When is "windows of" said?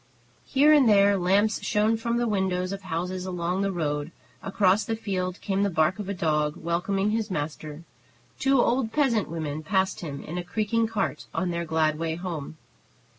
2.27-2.81